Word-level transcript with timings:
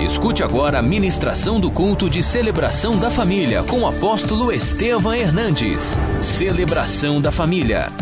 Escute 0.00 0.42
agora 0.42 0.80
a 0.80 0.82
ministração 0.82 1.60
do 1.60 1.70
culto 1.70 2.10
de 2.10 2.22
celebração 2.22 2.98
da 2.98 3.10
família 3.10 3.62
com 3.62 3.80
o 3.80 3.86
apóstolo 3.86 4.52
Estevam 4.52 5.14
Hernandes. 5.14 5.96
Celebração 6.20 7.20
da 7.20 7.30
família. 7.30 7.92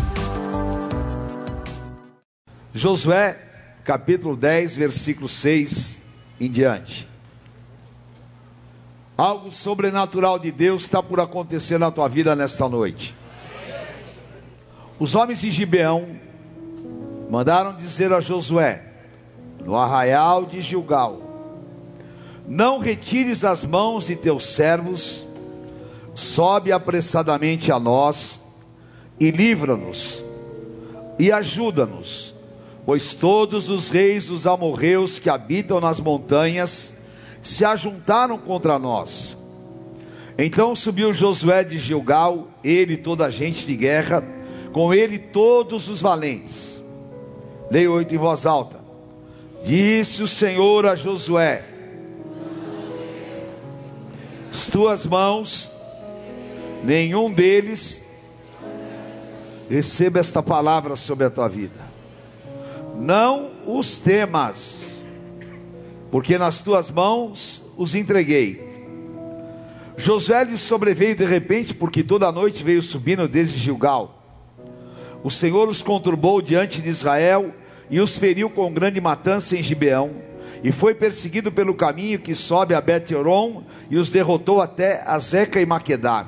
Josué, 2.72 3.38
capítulo 3.84 4.34
10, 4.36 4.76
versículo 4.76 5.28
6 5.28 6.02
em 6.40 6.50
diante. 6.50 7.06
Algo 9.16 9.50
sobrenatural 9.50 10.38
de 10.38 10.50
Deus 10.50 10.84
está 10.84 11.02
por 11.02 11.20
acontecer 11.20 11.78
na 11.78 11.90
tua 11.90 12.08
vida 12.08 12.34
nesta 12.34 12.68
noite. 12.68 13.14
Os 14.98 15.14
homens 15.14 15.42
de 15.42 15.50
Gibeão 15.50 16.08
mandaram 17.30 17.76
dizer 17.76 18.12
a 18.12 18.20
Josué, 18.20 18.82
no 19.60 19.76
arraial 19.76 20.46
de 20.46 20.60
Gilgal: 20.60 21.31
Não 22.46 22.78
retires 22.78 23.44
as 23.44 23.64
mãos 23.64 24.06
de 24.06 24.16
teus 24.16 24.44
servos, 24.44 25.24
sobe 26.14 26.72
apressadamente 26.72 27.72
a 27.72 27.78
nós 27.78 28.40
e 29.18 29.30
livra-nos 29.30 30.24
e 31.18 31.30
ajuda-nos, 31.30 32.34
pois 32.84 33.14
todos 33.14 33.70
os 33.70 33.88
reis 33.88 34.26
dos 34.26 34.46
amorreus 34.46 35.18
que 35.18 35.30
habitam 35.30 35.80
nas 35.80 36.00
montanhas 36.00 36.96
se 37.40 37.64
ajuntaram 37.64 38.38
contra 38.38 38.78
nós. 38.78 39.36
Então 40.36 40.74
subiu 40.74 41.12
Josué 41.12 41.62
de 41.62 41.78
Gilgal, 41.78 42.48
ele 42.64 42.94
e 42.94 42.96
toda 42.96 43.26
a 43.26 43.30
gente 43.30 43.66
de 43.66 43.76
guerra, 43.76 44.24
com 44.72 44.92
ele 44.92 45.18
todos 45.18 45.88
os 45.88 46.00
valentes. 46.00 46.82
Leia 47.70 47.90
oito 47.90 48.14
em 48.14 48.18
voz 48.18 48.46
alta. 48.46 48.80
Disse 49.62 50.22
o 50.22 50.28
Senhor 50.28 50.86
a 50.86 50.96
Josué: 50.96 51.64
tuas 54.72 55.04
mãos, 55.04 55.70
nenhum 56.82 57.30
deles 57.30 58.06
receba 59.68 60.18
esta 60.18 60.42
palavra 60.42 60.96
sobre 60.96 61.26
a 61.26 61.30
tua 61.30 61.46
vida. 61.46 61.78
Não 62.96 63.50
os 63.66 63.98
temas, 63.98 65.02
porque 66.10 66.38
nas 66.38 66.62
tuas 66.62 66.90
mãos 66.90 67.62
os 67.76 67.94
entreguei. 67.94 68.72
Josué 69.98 70.42
lhe 70.44 70.56
sobreveio 70.56 71.14
de 71.14 71.26
repente, 71.26 71.74
porque 71.74 72.02
toda 72.02 72.26
a 72.26 72.32
noite 72.32 72.64
veio 72.64 72.82
subindo 72.82 73.28
desde 73.28 73.58
Gilgal. 73.58 74.22
O 75.22 75.30
Senhor 75.30 75.68
os 75.68 75.82
conturbou 75.82 76.40
diante 76.40 76.80
de 76.80 76.88
Israel 76.88 77.54
e 77.90 78.00
os 78.00 78.16
feriu 78.16 78.48
com 78.48 78.72
grande 78.72 79.02
matança 79.02 79.54
em 79.54 79.62
Gibeão, 79.62 80.10
e 80.62 80.70
foi 80.70 80.94
perseguido 80.94 81.50
pelo 81.50 81.74
caminho 81.74 82.18
que 82.18 82.34
sobe 82.34 82.74
a 82.74 82.80
Bet-Horon, 82.80 83.64
e 83.90 83.96
os 83.96 84.10
derrotou 84.10 84.60
até 84.60 85.02
Azeca 85.06 85.60
e 85.60 85.66
Maquedá. 85.66 86.26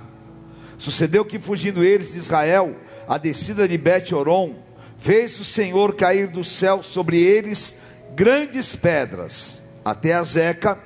Sucedeu 0.77 1.25
que, 1.25 1.39
fugindo 1.39 1.85
eles 1.85 2.13
de 2.13 2.19
Israel, 2.19 2.75
a 3.09 3.17
descida 3.17 3.69
de 3.69 3.79
Bet-Horon, 3.79 4.55
fez 4.99 5.39
o 5.39 5.45
Senhor 5.45 5.95
cair 5.95 6.29
do 6.29 6.43
céu 6.43 6.83
sobre 6.83 7.23
eles 7.23 7.83
grandes 8.15 8.75
pedras, 8.75 9.62
até 9.85 10.15
Azeca, 10.15 10.79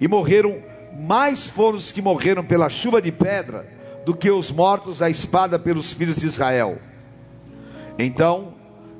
e 0.00 0.06
morreram, 0.06 0.62
mais 0.98 1.48
foram 1.48 1.76
os 1.76 1.90
que 1.90 2.02
morreram 2.02 2.44
pela 2.44 2.68
chuva 2.68 3.00
de 3.00 3.10
pedra, 3.10 3.66
do 4.04 4.16
que 4.16 4.30
os 4.30 4.50
mortos 4.50 5.00
à 5.00 5.08
espada 5.08 5.58
pelos 5.58 5.92
filhos 5.92 6.16
de 6.16 6.26
Israel. 6.26 6.78
Então, 7.98 8.54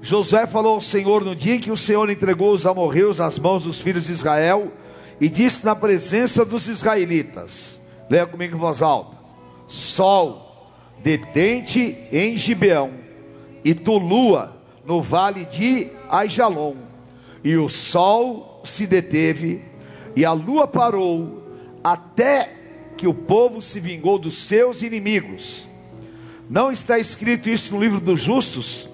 Josué 0.04 0.48
falou 0.48 0.74
ao 0.74 0.80
Senhor 0.80 1.24
no 1.24 1.34
dia 1.34 1.54
em 1.54 1.60
que 1.60 1.70
o 1.70 1.76
Senhor 1.76 2.10
entregou 2.10 2.52
os 2.52 2.66
amorreus 2.66 3.20
às 3.20 3.38
mãos 3.38 3.62
dos 3.62 3.80
filhos 3.80 4.06
de 4.06 4.12
Israel, 4.12 4.72
e 5.20 5.28
disse 5.28 5.64
na 5.64 5.76
presença 5.76 6.44
dos 6.44 6.66
israelitas: 6.66 7.80
Leia 8.10 8.26
comigo 8.26 8.56
em 8.56 8.58
voz 8.58 8.82
alta: 8.82 9.16
Sol, 9.64 10.72
detente 10.98 11.96
em 12.10 12.36
Gibeão, 12.36 12.90
e 13.64 13.74
tu, 13.76 13.96
lua, 13.96 14.56
no 14.84 15.00
vale 15.00 15.44
de 15.44 15.86
Aijalon. 16.10 16.74
E 17.44 17.56
o 17.56 17.68
sol 17.68 18.60
se 18.64 18.88
deteve, 18.88 19.62
e 20.16 20.24
a 20.24 20.32
lua 20.32 20.66
parou, 20.66 21.44
até 21.82 22.50
que 22.96 23.06
o 23.06 23.14
povo 23.14 23.60
se 23.60 23.78
vingou 23.78 24.18
dos 24.18 24.34
seus 24.34 24.82
inimigos. 24.82 25.68
Não 26.50 26.72
está 26.72 26.98
escrito 26.98 27.48
isso 27.48 27.74
no 27.74 27.80
livro 27.80 28.00
dos 28.00 28.20
justos? 28.20 28.91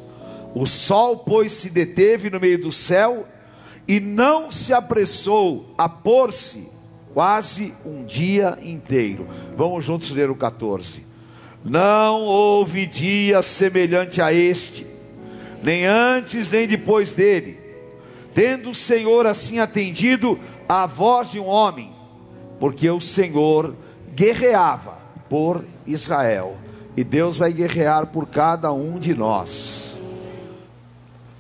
O 0.59 0.67
sol, 0.67 1.19
pois, 1.19 1.53
se 1.53 1.71
deteve 1.71 2.29
no 2.31 2.41
meio 2.41 2.61
do 2.61 2.73
céu 2.73 3.29
e 3.87 4.01
não 4.01 4.51
se 4.51 4.75
apressou 4.75 5.73
a 5.79 5.89
pôr-se 5.89 6.69
quase 7.15 7.73
um 7.87 8.05
dia 8.05 8.59
inteiro. 8.61 9.29
Vamos 9.57 9.85
juntos 9.85 10.11
ler 10.11 10.29
o 10.29 10.35
14. 10.35 11.07
Não 11.65 12.23
houve 12.23 12.87
dia 12.87 13.41
semelhante 13.41 14.21
a 14.21 14.33
este, 14.33 14.85
nem 15.63 15.87
antes 15.87 16.51
nem 16.51 16.67
depois 16.67 17.13
dele, 17.13 17.61
tendo 18.35 18.71
o 18.71 18.75
Senhor 18.75 19.27
assim 19.27 19.61
atendido 19.61 20.37
à 20.69 20.87
voz 20.87 21.31
de 21.31 21.39
um 21.39 21.47
homem, 21.47 21.95
porque 22.59 22.91
o 22.91 23.01
Senhor 23.01 23.77
guerreava 24.13 24.99
por 25.29 25.65
Israel, 25.87 26.57
e 26.97 27.05
Deus 27.05 27.37
vai 27.37 27.53
guerrear 27.53 28.09
por 28.09 28.27
cada 28.27 28.73
um 28.73 28.99
de 28.99 29.15
nós. 29.15 29.88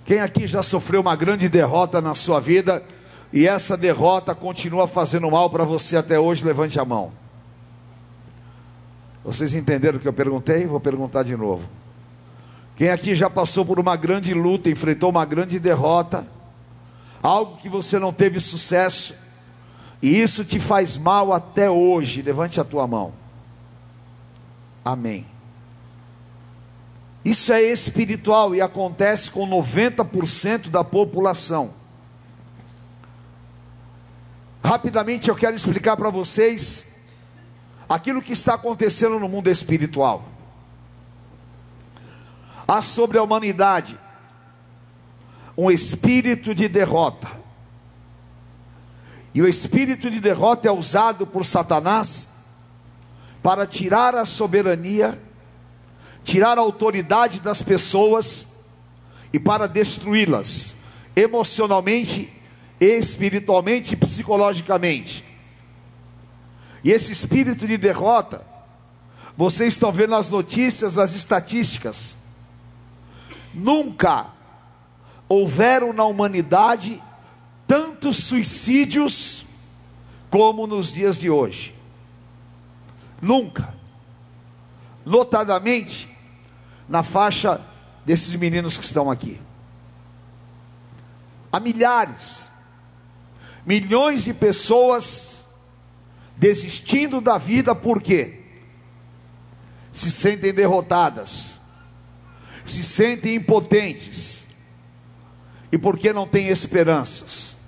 Quem 0.08 0.20
aqui 0.20 0.46
já 0.46 0.62
sofreu 0.62 1.02
uma 1.02 1.14
grande 1.14 1.50
derrota 1.50 2.00
na 2.00 2.14
sua 2.14 2.40
vida 2.40 2.82
e 3.30 3.46
essa 3.46 3.76
derrota 3.76 4.34
continua 4.34 4.88
fazendo 4.88 5.30
mal 5.30 5.50
para 5.50 5.64
você 5.64 5.98
até 5.98 6.18
hoje? 6.18 6.46
Levante 6.46 6.80
a 6.80 6.84
mão. 6.86 7.12
Vocês 9.22 9.52
entenderam 9.52 9.98
o 9.98 10.00
que 10.00 10.08
eu 10.08 10.12
perguntei? 10.14 10.66
Vou 10.66 10.80
perguntar 10.80 11.24
de 11.24 11.36
novo. 11.36 11.68
Quem 12.74 12.88
aqui 12.88 13.14
já 13.14 13.28
passou 13.28 13.66
por 13.66 13.78
uma 13.78 13.96
grande 13.96 14.32
luta, 14.32 14.70
enfrentou 14.70 15.10
uma 15.10 15.26
grande 15.26 15.58
derrota, 15.58 16.26
algo 17.22 17.58
que 17.58 17.68
você 17.68 17.98
não 17.98 18.10
teve 18.10 18.40
sucesso, 18.40 19.14
e 20.00 20.22
isso 20.22 20.42
te 20.42 20.58
faz 20.58 20.96
mal 20.96 21.34
até 21.34 21.68
hoje? 21.68 22.22
Levante 22.22 22.58
a 22.58 22.64
tua 22.64 22.86
mão. 22.86 23.12
Amém. 24.82 25.26
Isso 27.28 27.52
é 27.52 27.60
espiritual 27.60 28.54
e 28.54 28.62
acontece 28.62 29.30
com 29.30 29.46
90% 29.46 30.70
da 30.70 30.82
população. 30.82 31.74
Rapidamente 34.64 35.28
eu 35.28 35.34
quero 35.34 35.54
explicar 35.54 35.94
para 35.94 36.08
vocês 36.08 36.94
aquilo 37.86 38.22
que 38.22 38.32
está 38.32 38.54
acontecendo 38.54 39.20
no 39.20 39.28
mundo 39.28 39.50
espiritual. 39.50 40.26
Há 42.66 42.80
sobre 42.80 43.18
a 43.18 43.22
humanidade 43.22 44.00
um 45.54 45.70
espírito 45.70 46.54
de 46.54 46.66
derrota. 46.66 47.28
E 49.34 49.42
o 49.42 49.46
espírito 49.46 50.10
de 50.10 50.18
derrota 50.18 50.66
é 50.66 50.72
usado 50.72 51.26
por 51.26 51.44
Satanás 51.44 52.36
para 53.42 53.66
tirar 53.66 54.14
a 54.14 54.24
soberania 54.24 55.27
tirar 56.28 56.58
a 56.58 56.60
autoridade 56.60 57.40
das 57.40 57.62
pessoas 57.62 58.48
e 59.32 59.40
para 59.40 59.66
destruí-las 59.66 60.76
emocionalmente, 61.16 62.30
espiritualmente 62.78 63.94
e 63.94 63.96
psicologicamente. 63.96 65.24
E 66.84 66.92
esse 66.92 67.12
espírito 67.12 67.66
de 67.66 67.78
derrota, 67.78 68.46
vocês 69.38 69.72
estão 69.72 69.90
vendo 69.90 70.14
as 70.14 70.30
notícias, 70.30 70.98
as 70.98 71.14
estatísticas. 71.14 72.18
Nunca 73.54 74.26
houveram 75.30 75.94
na 75.94 76.04
humanidade 76.04 77.02
tantos 77.66 78.18
suicídios 78.24 79.46
como 80.28 80.66
nos 80.66 80.92
dias 80.92 81.18
de 81.18 81.30
hoje. 81.30 81.74
Nunca. 83.18 83.74
Notadamente, 85.06 86.17
na 86.88 87.02
faixa 87.02 87.60
desses 88.04 88.34
meninos 88.34 88.78
que 88.78 88.84
estão 88.84 89.10
aqui. 89.10 89.40
Há 91.52 91.60
milhares, 91.60 92.50
milhões 93.66 94.24
de 94.24 94.32
pessoas 94.32 95.46
desistindo 96.36 97.20
da 97.20 97.36
vida 97.36 97.74
porque 97.74 98.40
se 99.92 100.10
sentem 100.10 100.54
derrotadas, 100.54 101.58
se 102.64 102.82
sentem 102.82 103.34
impotentes 103.34 104.46
e 105.70 105.76
porque 105.76 106.12
não 106.12 106.26
têm 106.26 106.48
esperanças. 106.48 107.58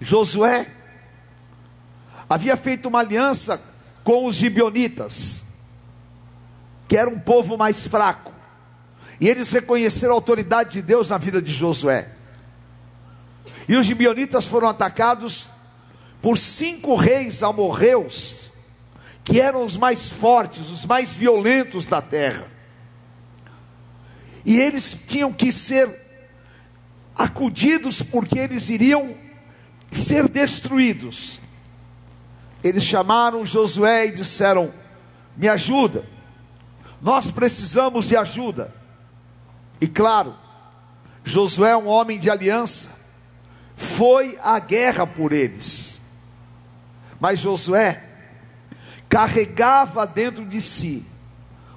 Josué 0.00 0.70
havia 2.28 2.56
feito 2.56 2.86
uma 2.86 3.00
aliança 3.00 3.60
com 4.04 4.26
os 4.26 4.36
gibionitas 4.36 5.47
que 6.88 6.96
era 6.96 7.08
um 7.08 7.20
povo 7.20 7.58
mais 7.58 7.86
fraco. 7.86 8.32
E 9.20 9.28
eles 9.28 9.52
reconheceram 9.52 10.14
a 10.14 10.16
autoridade 10.16 10.72
de 10.72 10.82
Deus 10.82 11.10
na 11.10 11.18
vida 11.18 11.42
de 11.42 11.52
Josué. 11.52 12.08
E 13.68 13.76
os 13.76 13.84
gibeonitas 13.84 14.46
foram 14.46 14.68
atacados 14.68 15.50
por 16.22 16.38
cinco 16.38 16.96
reis 16.96 17.42
amorreus, 17.42 18.50
que 19.22 19.40
eram 19.40 19.64
os 19.64 19.76
mais 19.76 20.08
fortes, 20.08 20.70
os 20.70 20.86
mais 20.86 21.14
violentos 21.14 21.86
da 21.86 22.00
terra. 22.00 22.46
E 24.44 24.58
eles 24.58 24.98
tinham 25.06 25.30
que 25.32 25.52
ser 25.52 25.88
acudidos 27.14 28.00
porque 28.00 28.38
eles 28.38 28.70
iriam 28.70 29.14
ser 29.92 30.28
destruídos. 30.28 31.40
Eles 32.64 32.82
chamaram 32.82 33.44
Josué 33.44 34.06
e 34.06 34.12
disseram: 34.12 34.72
Me 35.36 35.48
ajuda, 35.48 36.06
nós 37.00 37.30
precisamos 37.30 38.06
de 38.06 38.16
ajuda. 38.16 38.74
E 39.80 39.86
claro, 39.86 40.34
Josué 41.24 41.70
é 41.70 41.76
um 41.76 41.86
homem 41.86 42.18
de 42.18 42.30
aliança, 42.30 42.98
foi 43.76 44.38
à 44.42 44.58
guerra 44.58 45.06
por 45.06 45.32
eles. 45.32 46.00
Mas 47.20 47.40
Josué 47.40 48.04
carregava 49.08 50.06
dentro 50.06 50.44
de 50.44 50.60
si 50.60 51.04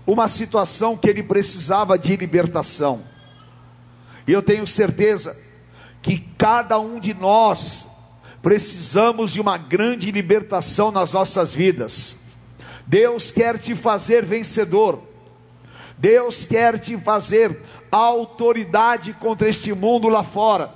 uma 0.06 0.28
situação 0.28 0.98
que 0.98 1.10
ele 1.10 1.24
precisava 1.24 1.98
de 1.98 2.16
libertação. 2.16 3.02
E 4.28 4.32
eu 4.32 4.42
tenho 4.42 4.66
certeza 4.68 5.40
que 6.02 6.20
cada 6.38 6.80
um 6.80 7.00
de 7.00 7.14
nós 7.14 7.88
precisamos 8.42 9.32
de 9.32 9.40
uma 9.40 9.58
grande 9.58 10.12
libertação 10.12 10.92
nas 10.92 11.14
nossas 11.14 11.54
vidas. 11.54 12.18
Deus 12.86 13.32
quer 13.32 13.60
te 13.60 13.76
fazer 13.76 14.26
vencedor. 14.26 15.11
Deus 16.02 16.46
quer 16.46 16.80
te 16.80 16.98
fazer 16.98 17.62
autoridade 17.92 19.14
contra 19.14 19.48
este 19.48 19.72
mundo 19.72 20.10
lá 20.10 20.24
fora. 20.24 20.74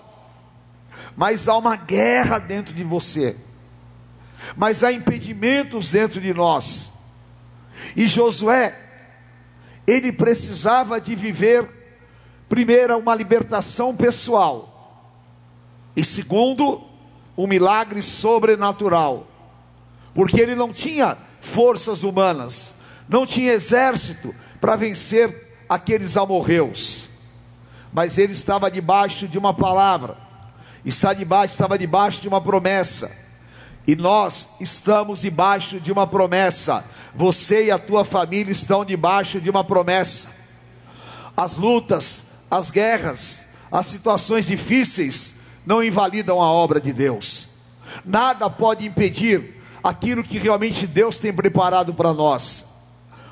Mas 1.18 1.48
há 1.48 1.58
uma 1.58 1.76
guerra 1.76 2.38
dentro 2.38 2.76
de 2.76 2.84
você. 2.84 3.36
Mas 4.56 4.84
há 4.84 4.92
impedimentos 4.92 5.90
dentro 5.90 6.22
de 6.22 6.32
nós. 6.32 6.94
E 7.96 8.06
Josué, 8.06 8.80
ele 9.88 10.12
precisava 10.12 11.02
de 11.02 11.16
viver 11.16 11.68
primeiro 12.48 12.96
uma 12.96 13.16
libertação 13.16 13.96
pessoal. 13.96 15.10
E 15.96 16.04
segundo, 16.04 16.84
um 17.36 17.48
milagre 17.48 18.04
sobrenatural. 18.04 19.26
Porque 20.14 20.40
ele 20.40 20.54
não 20.54 20.72
tinha 20.72 21.18
forças 21.42 22.04
humanas, 22.04 22.76
não 23.10 23.26
tinha 23.26 23.54
exército 23.54 24.45
para 24.66 24.76
vencer 24.76 25.32
aqueles 25.70 26.18
amorreus. 26.18 27.10
Mas 27.94 28.18
ele 28.18 28.34
estava 28.34 28.72
debaixo 28.72 29.28
de 29.28 29.38
uma 29.38 29.54
palavra, 29.54 30.18
está 30.84 31.14
debaixo, 31.14 31.54
estava 31.54 31.78
debaixo 31.78 32.20
de 32.20 32.28
uma 32.28 32.42
promessa. 32.42 33.16
E 33.86 33.96
nós 33.96 34.56
estamos 34.60 35.22
debaixo 35.22 35.80
de 35.80 35.92
uma 35.92 36.08
promessa. 36.08 36.84
Você 37.14 37.66
e 37.66 37.72
a 37.72 37.78
tua 37.78 38.04
família 38.04 38.52
estão 38.52 38.84
debaixo 38.84 39.40
de 39.40 39.52
uma 39.52 39.64
promessa. 39.64 40.30
As 41.38 41.58
lutas, 41.58 42.26
as 42.50 42.72
guerras, 42.72 43.50
as 43.72 43.86
situações 43.86 44.48
difíceis 44.48 45.36
não 45.64 45.84
invalidam 45.84 46.42
a 46.42 46.50
obra 46.50 46.82
de 46.82 46.92
Deus. 46.92 47.50
Nada 48.04 48.50
pode 48.50 48.84
impedir 48.84 49.62
aquilo 49.84 50.24
que 50.24 50.40
realmente 50.40 50.88
Deus 50.88 51.20
tem 51.20 51.32
preparado 51.32 51.94
para 51.94 52.12
nós. 52.16 52.74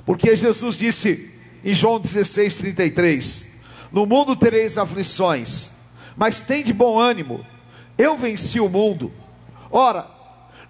Porque 0.05 0.35
Jesus 0.35 0.77
disse 0.77 1.31
em 1.63 1.73
João 1.73 1.99
16, 1.99 2.57
33: 2.57 3.47
No 3.91 4.05
mundo 4.05 4.35
tereis 4.35 4.77
aflições, 4.77 5.71
mas 6.15 6.41
tem 6.41 6.63
de 6.63 6.73
bom 6.73 6.99
ânimo, 6.99 7.45
eu 7.97 8.17
venci 8.17 8.59
o 8.59 8.69
mundo. 8.69 9.11
Ora, 9.71 10.07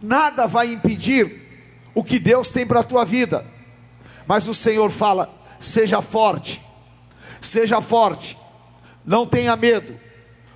nada 0.01 0.47
vai 0.47 0.71
impedir 0.71 1.41
o 1.95 2.03
que 2.03 2.19
Deus 2.19 2.49
tem 2.49 2.65
para 2.65 2.81
a 2.81 2.83
tua 2.83 3.03
vida, 3.03 3.45
mas 4.27 4.47
o 4.47 4.53
Senhor 4.53 4.91
fala: 4.91 5.33
seja 5.59 6.01
forte, 6.01 6.61
seja 7.41 7.81
forte, 7.81 8.37
não 9.05 9.25
tenha 9.25 9.55
medo, 9.55 9.99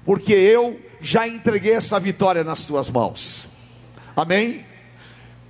porque 0.06 0.34
eu 0.34 0.80
já 1.02 1.28
entreguei 1.28 1.74
essa 1.74 2.00
vitória 2.00 2.44
nas 2.44 2.66
tuas 2.66 2.90
mãos. 2.90 3.48
Amém? 4.16 4.66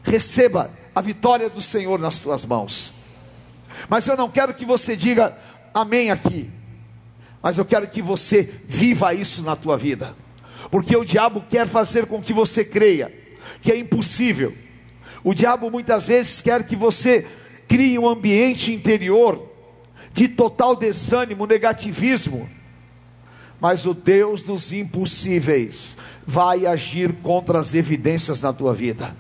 Receba 0.03 0.69
a 0.94 1.01
vitória 1.01 1.50
do 1.50 1.62
Senhor 1.62 2.00
nas 2.00 2.19
tuas 2.19 2.44
mãos. 2.45 2.96
Mas 3.89 4.07
eu 4.07 4.17
não 4.17 4.29
quero 4.29 4.53
que 4.53 4.65
você 4.65 4.95
diga 4.95 5.37
amém 5.73 6.11
aqui. 6.11 6.49
Mas 7.41 7.57
eu 7.57 7.65
quero 7.65 7.87
que 7.87 8.01
você 8.01 8.43
viva 8.67 9.13
isso 9.13 9.43
na 9.43 9.55
tua 9.55 9.77
vida. 9.77 10.15
Porque 10.71 10.95
o 10.95 11.05
diabo 11.05 11.43
quer 11.49 11.67
fazer 11.67 12.07
com 12.07 12.21
que 12.21 12.33
você 12.33 12.65
creia 12.65 13.11
que 13.61 13.71
é 13.71 13.77
impossível. 13.77 14.53
O 15.23 15.33
diabo 15.33 15.69
muitas 15.69 16.05
vezes 16.05 16.41
quer 16.41 16.65
que 16.65 16.75
você 16.75 17.25
crie 17.67 17.97
um 17.99 18.07
ambiente 18.07 18.73
interior 18.73 19.41
de 20.13 20.27
total 20.27 20.75
desânimo, 20.75 21.45
negativismo. 21.45 22.49
Mas 23.59 23.85
o 23.85 23.93
Deus 23.93 24.43
dos 24.43 24.71
impossíveis 24.71 25.97
vai 26.25 26.65
agir 26.65 27.13
contra 27.21 27.59
as 27.59 27.73
evidências 27.73 28.43
na 28.43 28.53
tua 28.53 28.73
vida. 28.73 29.15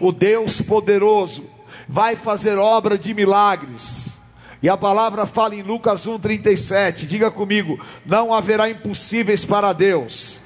O 0.00 0.12
Deus 0.12 0.60
poderoso 0.60 1.50
vai 1.88 2.16
fazer 2.16 2.58
obra 2.58 2.96
de 2.98 3.14
milagres. 3.14 4.18
E 4.62 4.68
a 4.68 4.76
palavra 4.76 5.26
fala 5.26 5.54
em 5.54 5.62
Lucas 5.62 6.06
1:37. 6.06 7.06
Diga 7.06 7.30
comigo: 7.30 7.78
não 8.06 8.32
haverá 8.32 8.68
impossíveis 8.68 9.44
para 9.44 9.72
Deus 9.72 10.40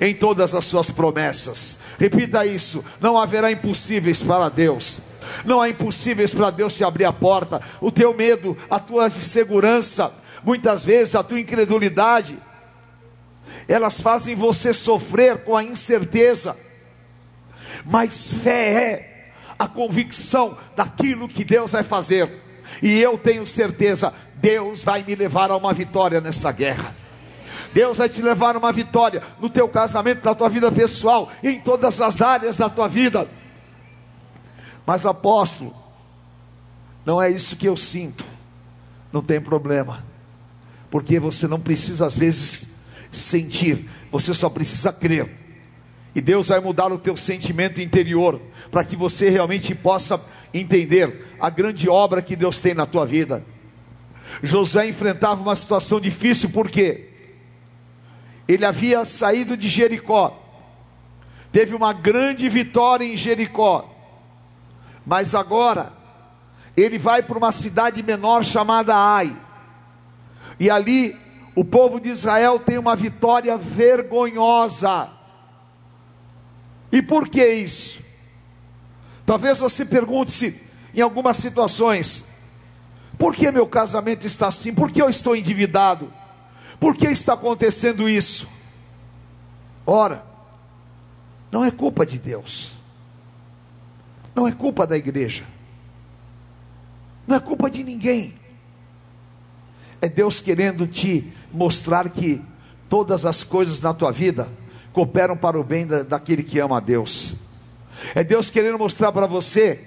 em 0.00 0.14
todas 0.14 0.54
as 0.54 0.64
suas 0.64 0.90
promessas. 0.90 1.80
Repita 1.98 2.46
isso: 2.46 2.84
não 3.00 3.18
haverá 3.18 3.52
impossíveis 3.52 4.22
para 4.22 4.48
Deus. 4.48 5.00
Não 5.44 5.60
há 5.60 5.68
impossíveis 5.68 6.32
para 6.32 6.50
Deus 6.50 6.74
te 6.74 6.82
abrir 6.82 7.04
a 7.04 7.12
porta. 7.12 7.60
O 7.80 7.92
teu 7.92 8.14
medo, 8.14 8.56
a 8.70 8.80
tua 8.80 9.06
insegurança, 9.08 10.12
muitas 10.42 10.84
vezes 10.84 11.14
a 11.14 11.22
tua 11.22 11.38
incredulidade, 11.38 12.38
elas 13.68 14.00
fazem 14.00 14.34
você 14.34 14.72
sofrer 14.72 15.44
com 15.44 15.56
a 15.56 15.62
incerteza. 15.62 16.56
Mas 17.84 18.32
fé 18.42 18.72
é 18.72 19.09
a 19.60 19.68
convicção 19.68 20.56
daquilo 20.74 21.28
que 21.28 21.44
Deus 21.44 21.72
vai 21.72 21.82
fazer. 21.82 22.30
E 22.82 22.98
eu 22.98 23.18
tenho 23.18 23.46
certeza, 23.46 24.10
Deus 24.36 24.82
vai 24.82 25.02
me 25.02 25.14
levar 25.14 25.50
a 25.50 25.56
uma 25.56 25.74
vitória 25.74 26.18
nesta 26.18 26.50
guerra. 26.50 26.96
Deus 27.74 27.98
vai 27.98 28.08
te 28.08 28.22
levar 28.22 28.56
a 28.56 28.58
uma 28.58 28.72
vitória 28.72 29.22
no 29.38 29.50
teu 29.50 29.68
casamento, 29.68 30.24
na 30.24 30.34
tua 30.34 30.48
vida 30.48 30.72
pessoal, 30.72 31.30
em 31.42 31.60
todas 31.60 32.00
as 32.00 32.22
áreas 32.22 32.56
da 32.56 32.70
tua 32.70 32.88
vida. 32.88 33.28
Mas 34.86 35.04
apóstolo, 35.04 35.76
não 37.04 37.20
é 37.20 37.30
isso 37.30 37.54
que 37.54 37.68
eu 37.68 37.76
sinto. 37.76 38.24
Não 39.12 39.20
tem 39.20 39.42
problema. 39.42 40.02
Porque 40.90 41.20
você 41.20 41.46
não 41.46 41.60
precisa 41.60 42.06
às 42.06 42.16
vezes 42.16 42.70
sentir, 43.10 43.90
você 44.10 44.32
só 44.32 44.48
precisa 44.48 44.90
crer. 44.90 45.28
E 46.14 46.20
Deus 46.22 46.48
vai 46.48 46.60
mudar 46.60 46.90
o 46.90 46.98
teu 46.98 47.14
sentimento 47.14 47.78
interior, 47.78 48.40
para 48.70 48.84
que 48.84 48.96
você 48.96 49.28
realmente 49.28 49.74
possa 49.74 50.20
entender 50.52 51.36
a 51.40 51.50
grande 51.50 51.88
obra 51.88 52.22
que 52.22 52.36
Deus 52.36 52.60
tem 52.60 52.74
na 52.74 52.86
tua 52.86 53.06
vida. 53.06 53.44
José 54.42 54.88
enfrentava 54.88 55.42
uma 55.42 55.56
situação 55.56 56.00
difícil, 56.00 56.50
porque 56.50 57.08
ele 58.46 58.64
havia 58.64 59.04
saído 59.04 59.56
de 59.56 59.68
Jericó, 59.68 60.36
teve 61.52 61.74
uma 61.74 61.92
grande 61.92 62.48
vitória 62.48 63.04
em 63.04 63.16
Jericó, 63.16 63.88
mas 65.06 65.34
agora 65.34 65.92
ele 66.76 66.98
vai 66.98 67.22
para 67.22 67.38
uma 67.38 67.52
cidade 67.52 68.02
menor 68.02 68.44
chamada 68.44 68.94
Ai, 68.94 69.36
e 70.58 70.70
ali 70.70 71.16
o 71.54 71.64
povo 71.64 72.00
de 72.00 72.08
Israel 72.08 72.58
tem 72.58 72.78
uma 72.78 72.94
vitória 72.94 73.56
vergonhosa 73.56 75.10
e 76.92 77.00
por 77.00 77.28
que 77.28 77.44
isso? 77.46 78.00
Talvez 79.30 79.60
você 79.60 79.84
pergunte-se 79.84 80.60
em 80.92 81.00
algumas 81.00 81.36
situações: 81.36 82.24
por 83.16 83.32
que 83.32 83.48
meu 83.52 83.64
casamento 83.64 84.26
está 84.26 84.48
assim? 84.48 84.74
Por 84.74 84.90
que 84.90 85.00
eu 85.00 85.08
estou 85.08 85.36
endividado? 85.36 86.12
Por 86.80 86.96
que 86.96 87.06
está 87.06 87.34
acontecendo 87.34 88.08
isso? 88.08 88.48
Ora, 89.86 90.26
não 91.48 91.64
é 91.64 91.70
culpa 91.70 92.04
de 92.04 92.18
Deus, 92.18 92.74
não 94.34 94.48
é 94.48 94.50
culpa 94.50 94.84
da 94.84 94.96
igreja, 94.96 95.44
não 97.24 97.36
é 97.36 97.38
culpa 97.38 97.70
de 97.70 97.84
ninguém. 97.84 98.34
É 100.02 100.08
Deus 100.08 100.40
querendo 100.40 100.88
te 100.88 101.32
mostrar 101.52 102.10
que 102.10 102.42
todas 102.88 103.24
as 103.24 103.44
coisas 103.44 103.80
na 103.80 103.94
tua 103.94 104.10
vida 104.10 104.48
cooperam 104.92 105.36
para 105.36 105.56
o 105.56 105.62
bem 105.62 105.86
da, 105.86 106.02
daquele 106.02 106.42
que 106.42 106.58
ama 106.58 106.78
a 106.78 106.80
Deus. 106.80 107.48
É 108.14 108.24
Deus 108.24 108.50
querendo 108.50 108.78
mostrar 108.78 109.12
para 109.12 109.26
você 109.26 109.80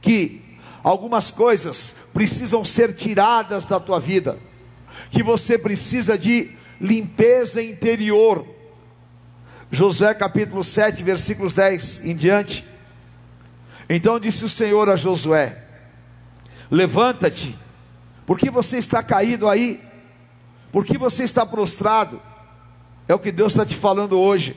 que 0.00 0.42
algumas 0.82 1.30
coisas 1.30 1.96
precisam 2.12 2.64
ser 2.64 2.94
tiradas 2.94 3.66
da 3.66 3.80
tua 3.80 3.98
vida, 3.98 4.38
que 5.10 5.22
você 5.22 5.58
precisa 5.58 6.16
de 6.16 6.50
limpeza 6.80 7.62
interior, 7.62 8.46
Josué 9.70 10.14
capítulo 10.14 10.64
7, 10.64 11.02
versículos 11.02 11.52
10 11.52 12.06
em 12.06 12.16
diante. 12.16 12.64
Então 13.88 14.18
disse 14.18 14.44
o 14.44 14.48
Senhor 14.48 14.88
a 14.88 14.96
Josué: 14.96 15.62
Levanta-te, 16.70 17.56
porque 18.26 18.50
você 18.50 18.78
está 18.78 19.02
caído 19.02 19.48
aí, 19.48 19.82
porque 20.72 20.96
você 20.96 21.24
está 21.24 21.44
prostrado. 21.44 22.20
É 23.06 23.14
o 23.14 23.18
que 23.18 23.32
Deus 23.32 23.52
está 23.52 23.64
te 23.64 23.74
falando 23.74 24.18
hoje. 24.18 24.56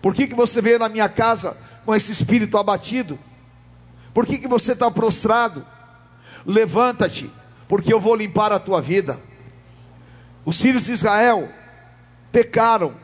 Por 0.00 0.14
que, 0.14 0.28
que 0.28 0.34
você 0.34 0.62
veio 0.62 0.78
na 0.78 0.88
minha 0.88 1.08
casa 1.08 1.56
com 1.88 1.94
esse 1.94 2.12
espírito 2.12 2.58
abatido? 2.58 3.18
Por 4.12 4.26
que, 4.26 4.36
que 4.36 4.46
você 4.46 4.72
está 4.72 4.90
prostrado? 4.90 5.64
Levanta-te, 6.44 7.30
porque 7.66 7.90
eu 7.90 7.98
vou 7.98 8.14
limpar 8.14 8.52
a 8.52 8.58
tua 8.58 8.82
vida. 8.82 9.18
Os 10.44 10.60
filhos 10.60 10.84
de 10.84 10.92
Israel 10.92 11.48
pecaram, 12.30 12.94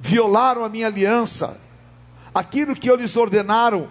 violaram 0.00 0.64
a 0.64 0.70
minha 0.70 0.86
aliança, 0.86 1.60
aquilo 2.34 2.74
que 2.74 2.88
eu 2.88 2.96
lhes 2.96 3.14
ordenaram, 3.14 3.90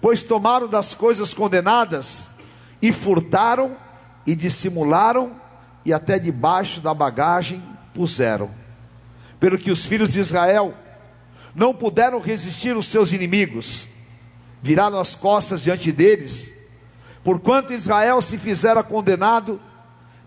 pois 0.00 0.24
tomaram 0.24 0.66
das 0.66 0.92
coisas 0.92 1.32
condenadas 1.32 2.32
e 2.82 2.92
furtaram 2.92 3.76
e 4.26 4.34
dissimularam 4.34 5.36
e 5.84 5.92
até 5.92 6.18
debaixo 6.18 6.80
da 6.80 6.92
bagagem 6.92 7.62
puseram. 7.94 8.50
Pelo 9.38 9.56
que 9.56 9.70
os 9.70 9.86
filhos 9.86 10.14
de 10.14 10.18
Israel 10.18 10.74
não 11.54 11.74
puderam 11.74 12.20
resistir 12.20 12.76
os 12.76 12.86
seus 12.86 13.12
inimigos, 13.12 13.88
viraram 14.62 14.98
as 14.98 15.14
costas 15.14 15.62
diante 15.62 15.92
deles. 15.92 16.54
Porquanto 17.22 17.72
Israel 17.72 18.20
se 18.22 18.38
fizera 18.38 18.82
condenado, 18.82 19.60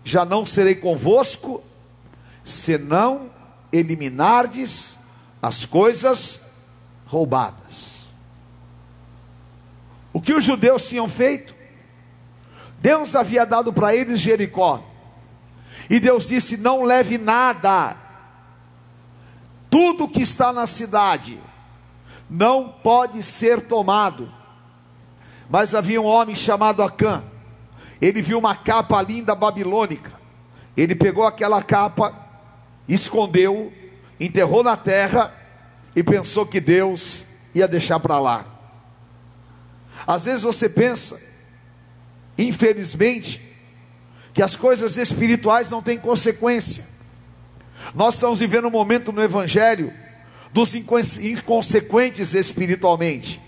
já 0.04 0.24
não 0.24 0.46
serei 0.46 0.74
convosco, 0.74 1.62
senão 2.44 3.30
eliminardes 3.72 5.00
as 5.42 5.64
coisas 5.64 6.46
roubadas. 7.06 8.06
O 10.12 10.20
que 10.20 10.32
os 10.32 10.44
judeus 10.44 10.88
tinham 10.88 11.08
feito? 11.08 11.54
Deus 12.80 13.16
havia 13.16 13.44
dado 13.44 13.72
para 13.72 13.94
eles 13.94 14.20
Jericó. 14.20 14.82
E 15.90 16.00
Deus 16.00 16.26
disse: 16.26 16.56
Não 16.56 16.84
leve 16.84 17.18
nada. 17.18 17.96
Tudo 19.76 20.08
que 20.08 20.22
está 20.22 20.54
na 20.54 20.66
cidade 20.66 21.38
não 22.30 22.66
pode 22.82 23.22
ser 23.22 23.60
tomado. 23.60 24.32
Mas 25.50 25.74
havia 25.74 26.00
um 26.00 26.06
homem 26.06 26.34
chamado 26.34 26.82
Acã. 26.82 27.22
Ele 28.00 28.22
viu 28.22 28.38
uma 28.38 28.56
capa 28.56 29.02
linda 29.02 29.34
babilônica. 29.34 30.10
Ele 30.74 30.94
pegou 30.94 31.26
aquela 31.26 31.62
capa, 31.62 32.14
escondeu, 32.88 33.70
enterrou 34.18 34.62
na 34.62 34.78
terra 34.78 35.30
e 35.94 36.02
pensou 36.02 36.46
que 36.46 36.58
Deus 36.58 37.26
ia 37.54 37.68
deixar 37.68 38.00
para 38.00 38.18
lá. 38.18 38.46
Às 40.06 40.24
vezes 40.24 40.42
você 40.42 40.70
pensa 40.70 41.20
infelizmente, 42.38 43.42
que 44.34 44.42
as 44.42 44.56
coisas 44.56 44.96
espirituais 44.96 45.70
não 45.70 45.82
têm 45.82 45.98
consequência. 45.98 46.95
Nós 47.94 48.14
estamos 48.14 48.40
vivendo 48.40 48.68
um 48.68 48.70
momento 48.70 49.12
no 49.12 49.22
Evangelho 49.22 49.92
dos 50.52 50.74
inconsequentes 50.74 52.34
espiritualmente. 52.34 53.40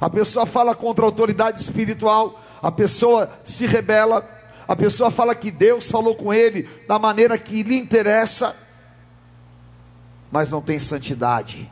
A 0.00 0.10
pessoa 0.10 0.44
fala 0.44 0.74
contra 0.74 1.04
a 1.04 1.08
autoridade 1.08 1.60
espiritual, 1.60 2.42
a 2.62 2.70
pessoa 2.70 3.32
se 3.44 3.66
rebela, 3.66 4.28
a 4.68 4.74
pessoa 4.74 5.10
fala 5.10 5.34
que 5.34 5.50
Deus 5.50 5.88
falou 5.88 6.14
com 6.14 6.34
ele 6.34 6.64
da 6.88 6.98
maneira 6.98 7.38
que 7.38 7.62
lhe 7.62 7.76
interessa, 7.76 8.54
mas 10.30 10.50
não 10.50 10.60
tem 10.60 10.78
santidade. 10.78 11.70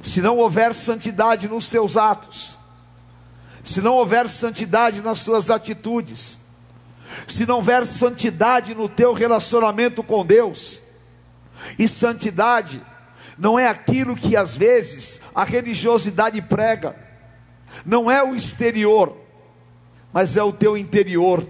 Se 0.00 0.22
não 0.22 0.38
houver 0.38 0.74
santidade 0.74 1.48
nos 1.48 1.68
teus 1.68 1.96
atos, 1.96 2.58
se 3.62 3.80
não 3.80 3.94
houver 3.96 4.28
santidade 4.28 5.02
nas 5.02 5.18
suas 5.18 5.50
atitudes, 5.50 6.49
se 7.26 7.46
não 7.46 7.56
houver 7.56 7.86
santidade 7.86 8.74
no 8.74 8.88
teu 8.88 9.12
relacionamento 9.12 10.02
com 10.02 10.24
Deus, 10.24 10.82
e 11.78 11.86
santidade 11.86 12.80
não 13.38 13.58
é 13.58 13.66
aquilo 13.66 14.16
que 14.16 14.36
às 14.36 14.56
vezes 14.56 15.22
a 15.34 15.44
religiosidade 15.44 16.40
prega, 16.42 16.96
não 17.84 18.10
é 18.10 18.22
o 18.22 18.34
exterior, 18.34 19.16
mas 20.12 20.36
é 20.36 20.42
o 20.42 20.52
teu 20.52 20.76
interior, 20.76 21.46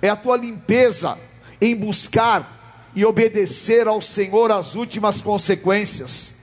é 0.00 0.08
a 0.08 0.16
tua 0.16 0.36
limpeza 0.36 1.18
em 1.60 1.76
buscar 1.76 2.90
e 2.94 3.04
obedecer 3.04 3.86
ao 3.86 4.00
Senhor 4.00 4.50
as 4.50 4.74
últimas 4.74 5.20
consequências, 5.20 6.38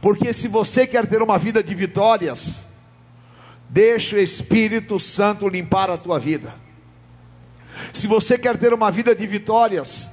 porque 0.00 0.32
se 0.32 0.48
você 0.48 0.86
quer 0.86 1.06
ter 1.06 1.22
uma 1.22 1.38
vida 1.38 1.62
de 1.62 1.74
vitórias, 1.74 2.66
Deixa 3.68 4.16
o 4.16 4.18
Espírito 4.18 4.98
Santo 5.00 5.48
limpar 5.48 5.90
a 5.90 5.98
tua 5.98 6.18
vida. 6.18 6.52
Se 7.92 8.06
você 8.06 8.38
quer 8.38 8.58
ter 8.58 8.72
uma 8.72 8.90
vida 8.90 9.14
de 9.14 9.26
vitórias, 9.26 10.12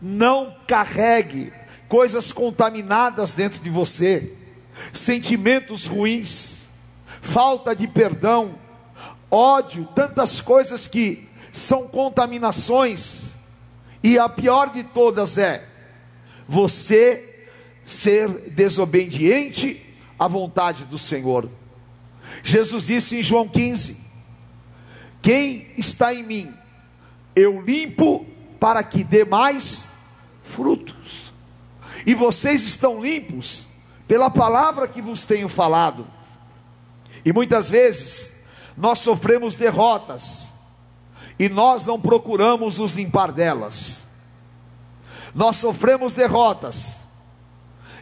não 0.00 0.54
carregue 0.66 1.52
coisas 1.88 2.32
contaminadas 2.32 3.34
dentro 3.34 3.60
de 3.60 3.70
você, 3.70 4.32
sentimentos 4.92 5.86
ruins, 5.86 6.68
falta 7.20 7.74
de 7.74 7.88
perdão, 7.88 8.58
ódio, 9.30 9.86
tantas 9.94 10.40
coisas 10.40 10.86
que 10.86 11.28
são 11.50 11.88
contaminações, 11.88 13.32
e 14.02 14.18
a 14.18 14.28
pior 14.28 14.70
de 14.70 14.84
todas 14.84 15.38
é 15.38 15.64
você 16.46 17.46
ser 17.82 18.28
desobediente 18.50 19.84
à 20.18 20.28
vontade 20.28 20.84
do 20.84 20.98
Senhor. 20.98 21.48
Jesus 22.44 22.86
disse 22.86 23.18
em 23.18 23.22
João 23.22 23.48
15: 23.48 23.98
Quem 25.20 25.66
está 25.76 26.14
em 26.14 26.22
mim, 26.22 26.54
eu 27.38 27.60
limpo 27.60 28.26
para 28.58 28.82
que 28.82 29.04
dê 29.04 29.24
mais 29.24 29.90
frutos. 30.42 31.32
E 32.06 32.14
vocês 32.14 32.62
estão 32.64 33.02
limpos 33.02 33.68
pela 34.06 34.30
palavra 34.30 34.88
que 34.88 35.02
vos 35.02 35.24
tenho 35.24 35.48
falado. 35.48 36.06
E 37.24 37.32
muitas 37.32 37.70
vezes 37.70 38.36
nós 38.76 39.00
sofremos 39.00 39.56
derrotas 39.56 40.54
e 41.38 41.48
nós 41.48 41.84
não 41.84 42.00
procuramos 42.00 42.78
nos 42.78 42.94
limpar 42.94 43.32
delas. 43.32 44.06
Nós 45.34 45.56
sofremos 45.58 46.14
derrotas 46.14 47.00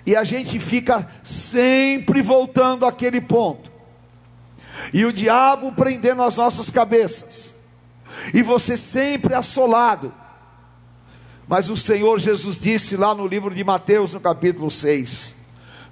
e 0.05 0.14
a 0.14 0.23
gente 0.23 0.59
fica 0.59 1.09
sempre 1.23 2.23
voltando 2.23 2.87
àquele 2.87 3.21
ponto 3.21 3.76
e 4.93 5.05
o 5.05 5.12
diabo 5.12 5.73
prendendo 5.73 6.23
as 6.23 6.37
nossas 6.37 6.71
cabeças, 6.71 7.55
e 8.32 8.42
você 8.42 8.76
sempre 8.76 9.35
assolado. 9.35 10.12
Mas 11.49 11.70
o 11.70 11.76
Senhor 11.76 12.18
Jesus 12.18 12.58
disse 12.58 12.96
lá 12.96 13.14
no 13.14 13.26
livro 13.26 13.54
de 13.54 13.62
Mateus, 13.62 14.14
no 14.14 14.20
capítulo 14.20 14.70
6: 14.70 15.37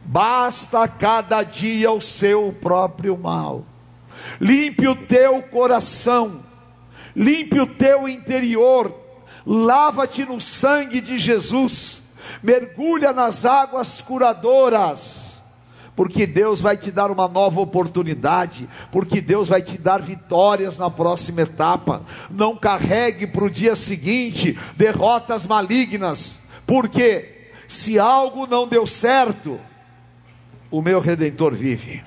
Basta 0.05 0.87
cada 0.89 1.43
dia 1.43 1.91
o 1.93 2.01
seu 2.01 2.55
próprio 2.61 3.17
mal, 3.17 3.65
limpe 4.41 4.89
o 4.89 4.97
teu 4.97 5.43
coração, 5.43 6.41
limpe 7.15 7.61
o 7.61 7.67
teu 7.67 8.09
interior, 8.09 8.93
lava-te 9.47 10.25
no 10.25 10.41
sangue 10.41 11.01
de 11.01 11.19
Jesus, 11.19 12.05
mergulha 12.43 13.13
nas 13.13 13.45
águas 13.45 14.01
curadoras 14.01 15.34
porque 15.97 16.27
Deus 16.27 16.61
vai 16.61 16.77
te 16.77 16.91
dar 16.91 17.11
uma 17.11 17.29
nova 17.29 17.61
oportunidade, 17.61 18.69
porque 18.91 19.21
Deus 19.21 19.49
vai 19.49 19.63
te 19.63 19.79
dar 19.79 20.03
vitórias 20.03 20.79
na 20.79 20.91
próxima 20.91 21.43
etapa. 21.43 22.03
Não 22.31 22.57
carregue 22.57 23.27
para 23.27 23.45
o 23.45 23.51
dia 23.51 23.77
seguinte 23.77 24.59
derrotas 24.77 25.47
malignas, 25.47 26.45
porque 26.67 27.51
se 27.69 27.99
algo 27.99 28.47
não 28.47 28.67
deu 28.67 28.87
certo, 28.87 29.59
o 30.71 30.83
meu 30.83 31.01
redentor 31.01 31.55
vive. 31.55 32.03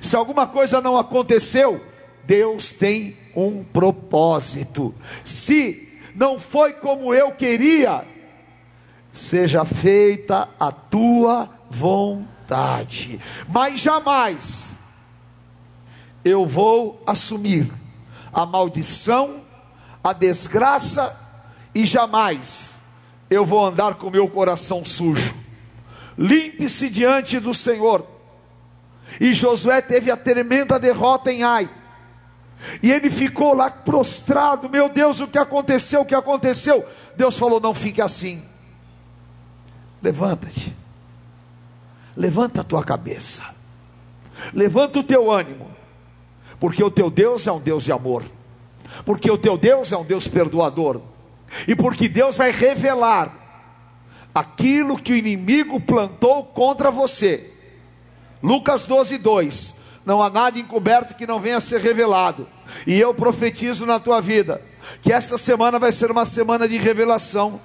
Se 0.00 0.14
alguma 0.14 0.46
coisa 0.46 0.80
não 0.80 0.96
aconteceu, 0.96 1.84
Deus 2.24 2.72
tem 2.72 3.16
um 3.34 3.64
propósito. 3.64 4.94
Se 5.24 5.98
não 6.14 6.38
foi 6.38 6.74
como 6.74 7.12
eu 7.12 7.32
queria, 7.32 8.04
seja 9.10 9.64
feita 9.64 10.48
a 10.60 10.70
tua 10.70 11.48
vontade 11.68 12.37
vontade, 12.48 13.20
mas 13.46 13.78
jamais 13.78 14.78
eu 16.24 16.46
vou 16.46 17.02
assumir 17.06 17.70
a 18.32 18.46
maldição, 18.46 19.42
a 20.02 20.14
desgraça 20.14 21.14
e 21.74 21.84
jamais 21.84 22.80
eu 23.28 23.44
vou 23.44 23.66
andar 23.66 23.96
com 23.96 24.08
meu 24.08 24.28
coração 24.28 24.84
sujo. 24.84 25.34
Limpe-se 26.16 26.88
diante 26.88 27.38
do 27.38 27.52
Senhor. 27.52 28.04
E 29.20 29.32
Josué 29.34 29.80
teve 29.82 30.10
a 30.10 30.16
tremenda 30.16 30.78
derrota 30.78 31.30
em 31.30 31.42
Ai. 31.42 31.68
E 32.82 32.90
ele 32.90 33.10
ficou 33.10 33.54
lá 33.54 33.70
prostrado, 33.70 34.68
meu 34.68 34.88
Deus, 34.88 35.20
o 35.20 35.28
que 35.28 35.38
aconteceu? 35.38 36.00
O 36.00 36.06
que 36.06 36.14
aconteceu? 36.14 36.84
Deus 37.16 37.38
falou: 37.38 37.60
"Não 37.60 37.74
fique 37.74 38.00
assim. 38.00 38.42
Levanta-te. 40.02 40.77
Levanta 42.18 42.62
a 42.62 42.64
tua 42.64 42.82
cabeça. 42.82 43.54
Levanta 44.52 44.98
o 44.98 45.04
teu 45.04 45.30
ânimo. 45.30 45.70
Porque 46.58 46.82
o 46.82 46.90
teu 46.90 47.08
Deus 47.08 47.46
é 47.46 47.52
um 47.52 47.60
Deus 47.60 47.84
de 47.84 47.92
amor. 47.92 48.24
Porque 49.06 49.30
o 49.30 49.38
teu 49.38 49.56
Deus 49.56 49.92
é 49.92 49.96
um 49.96 50.04
Deus 50.04 50.26
perdoador. 50.26 51.00
E 51.68 51.76
porque 51.76 52.08
Deus 52.08 52.36
vai 52.36 52.50
revelar 52.50 53.32
aquilo 54.34 55.00
que 55.00 55.12
o 55.12 55.16
inimigo 55.16 55.80
plantou 55.80 56.42
contra 56.44 56.90
você. 56.90 57.52
Lucas 58.42 58.86
12, 58.86 59.18
2. 59.18 59.76
Não 60.04 60.20
há 60.20 60.28
nada 60.28 60.58
encoberto 60.58 61.14
que 61.14 61.26
não 61.26 61.38
venha 61.38 61.58
a 61.58 61.60
ser 61.60 61.80
revelado. 61.80 62.48
E 62.84 62.98
eu 62.98 63.14
profetizo 63.14 63.86
na 63.86 64.00
tua 64.00 64.20
vida 64.20 64.60
que 65.02 65.12
essa 65.12 65.38
semana 65.38 65.78
vai 65.78 65.92
ser 65.92 66.10
uma 66.10 66.24
semana 66.24 66.68
de 66.68 66.78
revelação. 66.78 67.60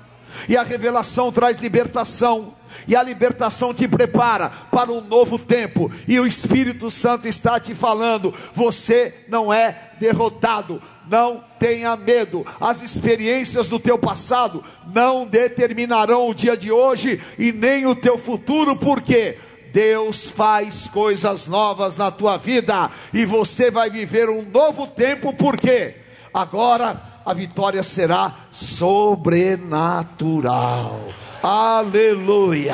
E 0.48 0.56
a 0.56 0.62
revelação 0.62 1.32
traz 1.32 1.60
libertação. 1.60 2.54
E 2.88 2.96
a 2.96 3.04
libertação 3.04 3.74
te 3.74 3.88
prepara 3.88 4.52
para 4.72 4.92
um 4.92 5.02
novo 5.02 5.38
tempo. 5.38 5.92
E 6.08 6.20
o 6.20 6.28
Espírito 6.28 6.90
Santo 6.90 7.28
está 7.28 7.60
te 7.60 7.76
falando: 7.76 8.34
você 8.54 9.14
não 9.28 9.54
é 9.54 9.92
derrotado, 10.00 10.82
não 11.10 11.44
tenha 11.60 11.96
medo. 11.96 12.46
As 12.60 12.82
experiências 12.82 13.70
do 13.70 13.80
teu 13.80 13.98
passado 13.98 14.64
não 14.94 15.26
determinarão 15.26 16.30
o 16.30 16.34
dia 16.34 16.58
de 16.58 16.72
hoje 16.72 17.22
e 17.40 17.52
nem 17.52 17.86
o 17.86 17.96
teu 17.96 18.18
futuro, 18.18 18.76
porque 18.76 19.38
Deus 19.74 20.30
faz 20.30 20.88
coisas 20.88 21.48
novas 21.48 21.98
na 21.98 22.12
tua 22.12 22.38
vida 22.38 22.92
e 23.12 23.26
você 23.26 23.72
vai 23.72 23.90
viver 23.90 24.30
um 24.30 24.44
novo 24.44 24.86
tempo, 24.86 25.34
porque 25.34 25.96
agora 26.32 27.02
a 27.26 27.34
vitória 27.34 27.82
será 27.82 28.36
sobrenatural. 28.52 31.08
Aleluia! 31.46 32.74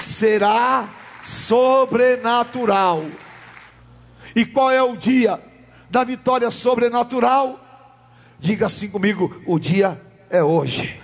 Será 0.00 0.88
sobrenatural. 1.22 3.04
E 4.34 4.44
qual 4.44 4.72
é 4.72 4.82
o 4.82 4.96
dia 4.96 5.40
da 5.88 6.02
vitória 6.02 6.50
sobrenatural? 6.50 7.60
Diga 8.40 8.66
assim 8.66 8.90
comigo: 8.90 9.40
o 9.46 9.60
dia 9.60 10.00
é 10.28 10.42
hoje. 10.42 11.00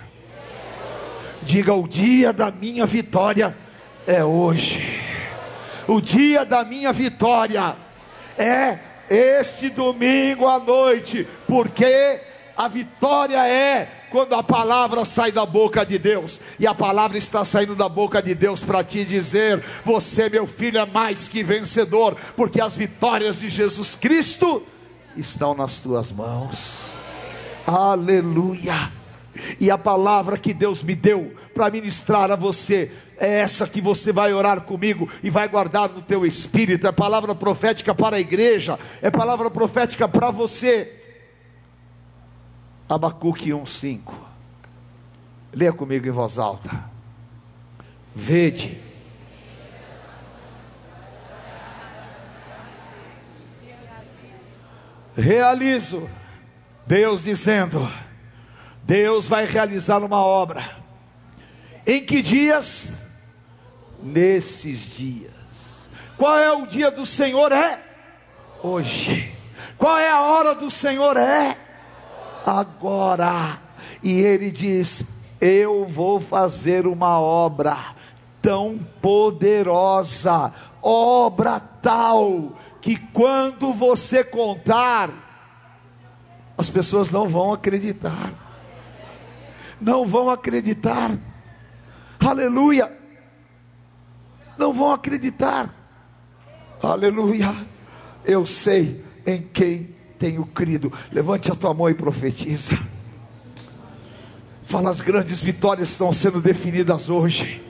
Diga: 1.41 1.73
o 1.73 1.87
dia 1.87 2.33
da 2.33 2.51
minha 2.51 2.85
vitória 2.85 3.57
é 4.05 4.21
hoje. 4.21 4.99
O 5.87 6.01
dia 6.01 6.43
da 6.43 6.65
minha 6.65 6.91
vitória 6.91 7.77
é 8.37 8.77
este 9.09 9.69
domingo 9.69 10.45
à 10.49 10.59
noite, 10.59 11.25
porque 11.47 12.19
a 12.61 12.67
vitória 12.67 13.47
é 13.47 13.89
quando 14.11 14.35
a 14.35 14.43
palavra 14.43 15.03
sai 15.03 15.31
da 15.31 15.47
boca 15.47 15.83
de 15.83 15.97
Deus, 15.97 16.41
e 16.59 16.67
a 16.67 16.75
palavra 16.75 17.17
está 17.17 17.43
saindo 17.43 17.75
da 17.75 17.89
boca 17.89 18.21
de 18.21 18.35
Deus 18.35 18.61
para 18.61 18.83
te 18.83 19.03
dizer: 19.03 19.63
você, 19.83 20.29
meu 20.29 20.45
filho, 20.45 20.77
é 20.77 20.85
mais 20.85 21.27
que 21.27 21.43
vencedor, 21.43 22.15
porque 22.35 22.61
as 22.61 22.75
vitórias 22.75 23.39
de 23.39 23.49
Jesus 23.49 23.95
Cristo 23.95 24.61
estão 25.17 25.55
nas 25.55 25.81
tuas 25.81 26.11
mãos. 26.11 26.99
Aleluia. 27.65 28.91
E 29.59 29.71
a 29.71 29.77
palavra 29.77 30.37
que 30.37 30.53
Deus 30.53 30.83
me 30.83 30.93
deu 30.93 31.33
para 31.55 31.71
ministrar 31.71 32.29
a 32.29 32.35
você 32.35 32.91
é 33.17 33.39
essa 33.39 33.65
que 33.65 33.81
você 33.81 34.11
vai 34.11 34.33
orar 34.33 34.61
comigo 34.61 35.09
e 35.23 35.31
vai 35.31 35.47
guardar 35.47 35.89
no 35.89 36.01
teu 36.01 36.27
espírito. 36.27 36.85
É 36.85 36.91
palavra 36.91 37.33
profética 37.33 37.95
para 37.95 38.17
a 38.17 38.19
igreja, 38.19 38.77
é 39.01 39.09
palavra 39.09 39.49
profética 39.49 40.07
para 40.07 40.29
você. 40.29 41.00
Abacuque 42.91 43.53
1:5. 43.53 44.13
Leia 45.53 45.71
comigo 45.71 46.05
em 46.05 46.11
voz 46.11 46.37
alta. 46.37 46.91
Vede. 48.13 48.77
Realizo. 55.15 56.09
Deus 56.85 57.23
dizendo: 57.23 57.89
Deus 58.83 59.25
vai 59.25 59.45
realizar 59.45 60.03
uma 60.03 60.19
obra. 60.19 60.61
Em 61.87 62.05
que 62.05 62.21
dias? 62.21 63.03
Nesses 64.03 64.97
dias. 64.97 65.89
Qual 66.17 66.37
é 66.37 66.51
o 66.51 66.65
dia 66.65 66.91
do 66.91 67.05
Senhor? 67.05 67.53
É 67.53 67.81
hoje. 68.61 69.33
Qual 69.77 69.97
é 69.97 70.11
a 70.11 70.23
hora 70.23 70.53
do 70.53 70.69
Senhor? 70.69 71.15
É 71.15 71.60
agora. 72.45 73.59
E 74.03 74.19
ele 74.21 74.51
diz: 74.51 75.03
Eu 75.39 75.85
vou 75.85 76.19
fazer 76.19 76.85
uma 76.87 77.19
obra 77.19 77.77
tão 78.41 78.79
poderosa, 79.01 80.51
obra 80.81 81.59
tal, 81.59 82.53
que 82.81 82.97
quando 82.97 83.71
você 83.71 84.23
contar, 84.23 85.09
as 86.57 86.69
pessoas 86.69 87.11
não 87.11 87.27
vão 87.27 87.53
acreditar. 87.53 88.33
Não 89.79 90.05
vão 90.05 90.29
acreditar. 90.29 91.17
Aleluia. 92.19 92.91
Não 94.57 94.71
vão 94.71 94.91
acreditar. 94.91 95.73
Aleluia. 96.81 97.51
Eu 98.23 98.45
sei 98.45 99.03
em 99.25 99.41
quem 99.41 99.90
tenho 100.21 100.45
crido. 100.45 100.93
Levante 101.11 101.51
a 101.51 101.55
tua 101.55 101.73
mão 101.73 101.89
e 101.89 101.95
profetiza. 101.95 102.77
Fala, 104.63 104.91
as 104.91 105.01
grandes 105.01 105.41
vitórias 105.41 105.89
estão 105.89 106.13
sendo 106.13 106.39
definidas 106.39 107.09
hoje. 107.09 107.61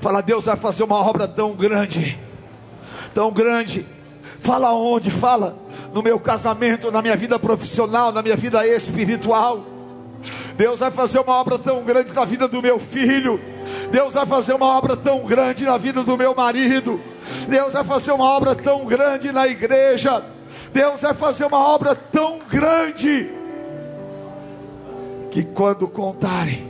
Fala, 0.00 0.22
Deus 0.22 0.44
vai 0.44 0.56
fazer 0.56 0.84
uma 0.84 0.94
obra 0.94 1.26
tão 1.26 1.54
grande, 1.54 2.16
tão 3.12 3.32
grande. 3.32 3.84
Fala 4.38 4.72
onde? 4.72 5.10
Fala 5.10 5.58
no 5.92 6.04
meu 6.04 6.20
casamento, 6.20 6.92
na 6.92 7.02
minha 7.02 7.16
vida 7.16 7.36
profissional, 7.36 8.12
na 8.12 8.22
minha 8.22 8.36
vida 8.36 8.64
espiritual. 8.64 9.66
Deus 10.56 10.78
vai 10.78 10.92
fazer 10.92 11.18
uma 11.18 11.32
obra 11.32 11.58
tão 11.58 11.82
grande 11.82 12.12
na 12.12 12.24
vida 12.24 12.46
do 12.46 12.62
meu 12.62 12.78
filho. 12.78 13.40
Deus 13.90 14.14
vai 14.14 14.24
fazer 14.24 14.54
uma 14.54 14.66
obra 14.66 14.96
tão 14.96 15.26
grande 15.26 15.64
na 15.64 15.76
vida 15.76 16.04
do 16.04 16.16
meu 16.16 16.34
marido. 16.34 17.00
Deus 17.48 17.72
vai 17.72 17.82
fazer 17.82 18.12
uma 18.12 18.24
obra 18.24 18.54
tão 18.54 18.86
grande 18.86 19.32
na 19.32 19.48
igreja. 19.48 20.37
Deus 20.72 21.02
vai 21.02 21.14
fazer 21.14 21.46
uma 21.46 21.58
obra 21.58 21.94
tão 21.94 22.40
grande 22.48 23.30
que 25.30 25.42
quando 25.42 25.86
contarem, 25.86 26.66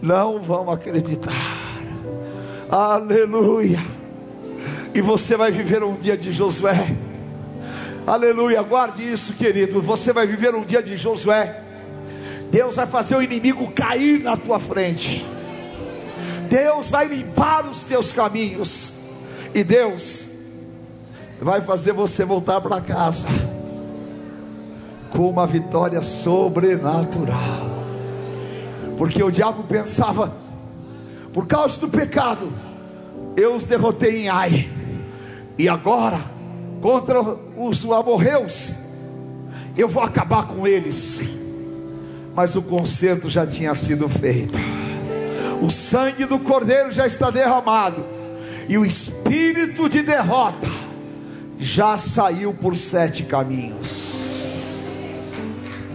não 0.00 0.40
vão 0.40 0.70
acreditar. 0.70 1.32
Aleluia. 2.68 3.78
E 4.94 5.00
você 5.00 5.36
vai 5.36 5.50
viver 5.50 5.82
um 5.82 5.94
dia 5.94 6.16
de 6.16 6.32
Josué. 6.32 6.94
Aleluia. 8.06 8.62
Guarde 8.62 9.10
isso, 9.10 9.34
querido. 9.34 9.80
Você 9.80 10.12
vai 10.12 10.26
viver 10.26 10.54
um 10.54 10.64
dia 10.64 10.82
de 10.82 10.96
Josué. 10.96 11.62
Deus 12.50 12.76
vai 12.76 12.86
fazer 12.86 13.16
o 13.16 13.22
inimigo 13.22 13.70
cair 13.72 14.22
na 14.22 14.36
tua 14.36 14.58
frente. 14.58 15.26
Deus 16.48 16.90
vai 16.90 17.06
limpar 17.06 17.66
os 17.66 17.84
teus 17.84 18.12
caminhos. 18.12 18.94
E 19.54 19.62
Deus 19.62 20.31
vai 21.42 21.60
fazer 21.60 21.92
você 21.92 22.24
voltar 22.24 22.60
para 22.60 22.80
casa 22.80 23.26
com 25.10 25.28
uma 25.28 25.46
vitória 25.46 26.00
sobrenatural. 26.00 27.36
Porque 28.96 29.22
o 29.22 29.30
diabo 29.30 29.64
pensava, 29.64 30.32
por 31.32 31.46
causa 31.48 31.80
do 31.80 31.88
pecado, 31.88 32.52
eu 33.36 33.56
os 33.56 33.64
derrotei 33.64 34.22
em 34.22 34.28
Ai, 34.28 34.70
e 35.58 35.68
agora, 35.68 36.20
contra 36.80 37.20
os 37.56 37.84
amorreus, 37.90 38.76
eu 39.76 39.88
vou 39.88 40.02
acabar 40.02 40.46
com 40.46 40.64
eles. 40.66 41.22
Mas 42.36 42.54
o 42.54 42.62
conserto 42.62 43.28
já 43.28 43.44
tinha 43.44 43.74
sido 43.74 44.08
feito, 44.08 44.58
o 45.60 45.68
sangue 45.68 46.24
do 46.24 46.38
cordeiro 46.38 46.92
já 46.92 47.04
está 47.04 47.30
derramado, 47.30 48.04
e 48.68 48.78
o 48.78 48.84
espírito 48.84 49.88
de 49.88 50.02
derrota 50.02 50.81
já 51.62 51.96
saiu 51.96 52.52
por 52.52 52.76
sete 52.76 53.22
caminhos. 53.22 54.20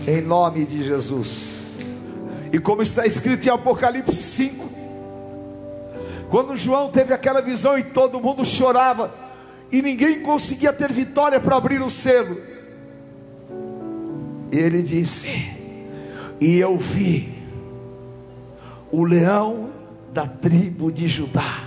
Em 0.07 0.21
nome 0.21 0.63
de 0.63 0.81
Jesus. 0.81 1.79
E 2.53 2.57
como 2.57 2.81
está 2.81 3.05
escrito 3.05 3.45
em 3.45 3.51
Apocalipse 3.51 4.15
5, 4.15 4.69
quando 6.29 6.55
João 6.55 6.89
teve 6.89 7.13
aquela 7.13 7.41
visão 7.41 7.77
e 7.77 7.83
todo 7.83 8.21
mundo 8.21 8.45
chorava, 8.45 9.13
e 9.69 9.81
ninguém 9.81 10.21
conseguia 10.21 10.71
ter 10.71 10.89
vitória 10.89 11.39
para 11.39 11.57
abrir 11.57 11.81
o 11.81 11.89
selo, 11.89 12.37
ele 14.49 14.81
disse: 14.81 15.27
E 16.39 16.57
eu 16.57 16.77
vi 16.77 17.37
o 18.89 19.03
leão 19.03 19.69
da 20.13 20.25
tribo 20.25 20.89
de 20.89 21.09
Judá, 21.09 21.65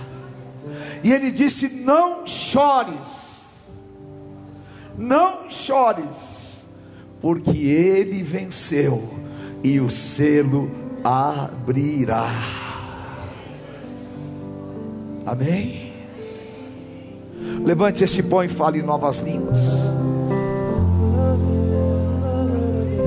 e 1.03 1.13
ele 1.13 1.29
disse: 1.29 1.83
Não 1.83 2.25
chores 2.25 3.30
não 4.97 5.49
chores, 5.49 6.65
porque 7.19 7.57
ele 7.57 8.23
venceu 8.23 9.01
e 9.63 9.79
o 9.79 9.89
selo 9.89 10.71
abrirá. 11.03 12.27
Amém. 15.25 15.91
Levante 17.63 18.03
este 18.03 18.23
pão 18.23 18.43
e 18.43 18.47
fale 18.47 18.79
em 18.79 18.83
novas 18.83 19.19
línguas. 19.19 19.59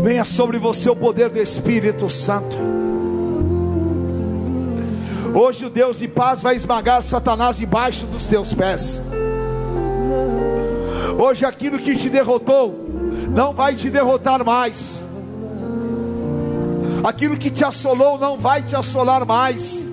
Venha 0.02 0.24
sobre 0.24 0.58
você 0.58 0.90
o 0.90 0.96
poder 0.96 1.30
do 1.30 1.40
Espírito 1.40 2.10
Santo. 2.10 2.56
Hoje 5.34 5.66
o 5.66 5.70
Deus 5.70 5.98
de 5.98 6.06
paz 6.06 6.42
vai 6.42 6.54
esmagar 6.54 7.02
Satanás 7.02 7.56
debaixo 7.56 8.06
dos 8.06 8.26
teus 8.26 8.54
pés. 8.54 9.02
Hoje 11.18 11.44
aquilo 11.44 11.78
que 11.78 11.96
te 11.96 12.08
derrotou 12.08 12.74
não 13.30 13.52
vai 13.52 13.74
te 13.74 13.90
derrotar 13.90 14.44
mais. 14.44 15.06
Aquilo 17.02 17.36
que 17.36 17.50
te 17.50 17.64
assolou 17.64 18.18
não 18.18 18.38
vai 18.38 18.62
te 18.62 18.74
assolar 18.74 19.26
mais. 19.26 19.86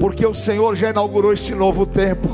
Porque 0.00 0.26
o 0.26 0.34
Senhor 0.34 0.76
já 0.76 0.90
inaugurou 0.90 1.32
este 1.32 1.54
novo 1.54 1.86
tempo. 1.86 2.28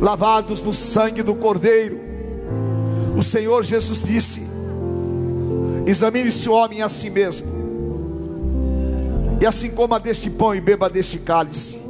Lavados 0.00 0.62
no 0.62 0.72
sangue 0.72 1.22
do 1.22 1.34
Cordeiro. 1.34 2.00
O 3.16 3.22
Senhor 3.22 3.64
Jesus 3.64 4.02
disse: 4.02 4.42
Examine-se 5.86 6.48
o 6.48 6.52
homem 6.52 6.82
a 6.82 6.88
si 6.88 7.10
mesmo. 7.10 7.46
E 9.40 9.46
assim 9.46 9.70
coma 9.70 9.98
deste 9.98 10.30
pão 10.30 10.54
e 10.54 10.60
beba 10.60 10.88
deste 10.88 11.18
cálice. 11.18 11.80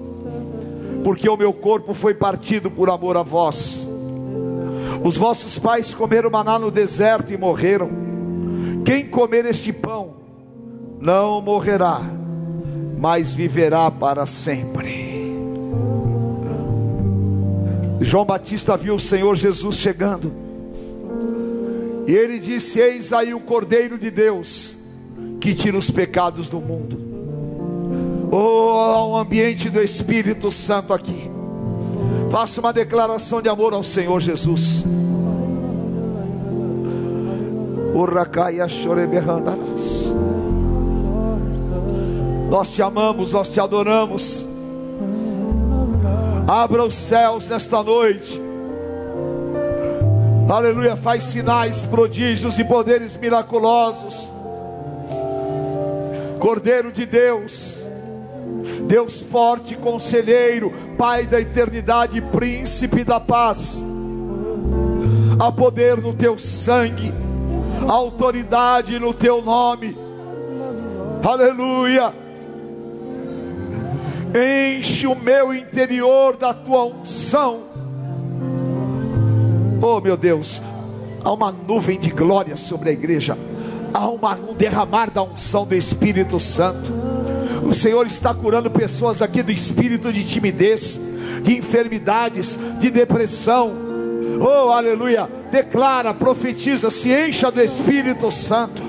Porque 1.05 1.29
o 1.29 1.37
meu 1.37 1.53
corpo 1.53 1.93
foi 1.93 2.15
partido 2.15 2.71
por 2.71 2.89
amor 2.89 3.17
a 3.17 3.23
vós. 3.23 3.82
Os 5.05 5.17
vossos 5.17 5.59
pais 5.59 5.93
comeram 5.93 6.31
maná 6.31 6.59
no 6.59 6.71
deserto 6.71 7.33
e 7.33 7.37
morreram. 7.37 7.91
Quem 8.85 9.07
comer 9.07 9.45
este 9.47 9.73
pão 9.73 10.15
não 11.01 11.41
morrerá, 11.41 12.01
mas 12.99 13.35
viverá 13.35 13.91
para 13.91 14.25
sempre. 14.27 15.13
João 18.01 18.25
Batista 18.25 18.77
viu 18.77 18.95
o 18.95 19.01
Senhor 19.01 19.35
Jesus 19.37 19.77
chegando. 19.77 20.33
E 22.07 22.13
ele 22.13 22.39
disse: 22.39 22.79
Eis 22.79 23.13
aí 23.13 23.33
o 23.33 23.41
Cordeiro 23.41 23.99
de 23.99 24.11
Deus 24.11 24.77
que 25.41 25.55
tira 25.55 25.77
os 25.77 25.91
pecados 25.91 26.49
do 26.49 26.61
mundo. 26.61 27.01
Oh, 28.31 28.79
há 28.79 29.07
um 29.07 29.17
ambiente 29.17 29.69
do 29.69 29.83
Espírito 29.83 30.53
Santo 30.53 30.93
aqui. 30.93 31.32
Faça 32.33 32.63
uma 32.63 32.73
declaração 32.73 33.43
de 33.43 33.51
amor 33.51 33.75
ao 33.75 33.85
Senhor 33.85 34.19
Jesus. 34.19 34.87
Nós 42.49 42.71
te 42.71 42.81
amamos, 42.81 43.35
nós 43.35 43.51
te 43.51 43.61
adoramos. 43.61 44.47
Abra 46.49 46.83
os 46.83 46.95
céus 46.95 47.51
nesta 47.51 47.83
noite. 47.83 48.41
Aleluia, 50.49 50.97
faz 50.97 51.25
sinais, 51.25 51.85
prodígios 51.85 52.59
e 52.59 52.65
poderes 52.65 53.15
miraculosos. 53.15 54.33
Cordeiro 56.39 56.91
de 56.91 57.05
Deus, 57.05 57.82
Deus 58.93 59.21
forte, 59.21 59.75
conselheiro, 59.75 60.71
Pai 60.99 61.27
da 61.27 61.41
eternidade, 61.41 62.21
príncipe 62.21 63.03
da 63.03 63.19
paz. 63.19 63.83
Há 65.41 65.51
poder 65.51 65.97
no 65.97 66.13
teu 66.13 66.39
sangue 66.39 67.11
autoridade 67.89 68.99
no 68.99 69.15
teu 69.15 69.41
nome. 69.41 69.97
Aleluia. 71.25 72.13
Enche 74.77 75.07
o 75.07 75.15
meu 75.15 75.55
interior 75.55 76.37
da 76.37 76.53
tua 76.53 76.85
unção. 76.85 77.61
Oh, 79.81 80.03
meu 80.03 80.19
Deus, 80.19 80.61
há 81.25 81.33
uma 81.33 81.51
nuvem 81.51 81.99
de 81.99 82.11
glória 82.11 82.59
sobre 82.59 82.91
a 82.91 82.93
igreja. 82.93 83.39
Há 83.95 84.07
uma, 84.09 84.35
um 84.35 84.53
derramar 84.53 85.11
da 85.11 85.23
unção 85.23 85.65
do 85.65 85.75
Espírito 85.75 86.39
Santo. 86.39 87.02
O 87.63 87.75
Senhor 87.75 88.07
está 88.07 88.35
curando 88.35 88.71
pessoas 88.71 89.23
aqui 89.23 89.43
do 89.43 89.53
espírito 89.53 90.13
de 90.13 90.25
timidez, 90.25 90.99
de 91.43 91.57
enfermidades, 91.57 92.59
de 92.79 92.91
depressão. 92.91 93.73
Oh, 94.41 94.71
aleluia 94.71 95.29
declara, 95.53 96.15
profetiza, 96.15 96.91
se 96.91 97.11
encha 97.13 97.53
do 97.53 97.61
Espírito 97.61 98.33
Santo. 98.33 98.83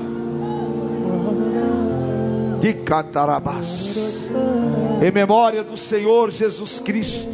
De 2.61 2.73
cantarabás, 2.73 4.31
em 5.05 5.11
memória 5.11 5.61
do 5.65 5.75
Senhor 5.75 6.31
Jesus 6.31 6.79
Cristo. 6.79 7.27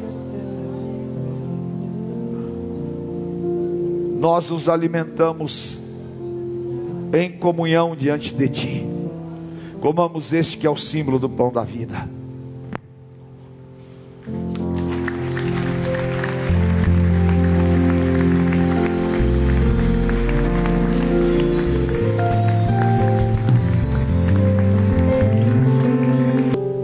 Nós 4.20 4.50
nos 4.50 4.68
alimentamos 4.68 5.80
em 7.14 7.32
comunhão 7.32 7.96
diante 7.96 8.34
de 8.34 8.50
Ti. 8.50 8.99
Comamos 9.80 10.34
este 10.34 10.58
que 10.58 10.68
é 10.68 10.70
o 10.70 10.76
símbolo 10.76 11.18
do 11.18 11.30
pão 11.30 11.52
da 11.52 11.64
vida. 11.64 12.10